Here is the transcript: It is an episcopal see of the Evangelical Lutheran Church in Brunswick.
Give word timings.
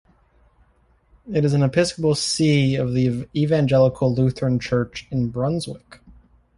It 1.31 1.45
is 1.45 1.53
an 1.53 1.61
episcopal 1.61 2.15
see 2.15 2.75
of 2.75 2.95
the 2.95 3.29
Evangelical 3.35 4.11
Lutheran 4.11 4.57
Church 4.57 5.07
in 5.11 5.29
Brunswick. 5.29 5.99